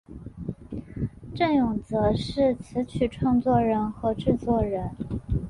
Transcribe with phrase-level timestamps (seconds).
[1.35, 4.89] 振永则是词曲创作人和制作人。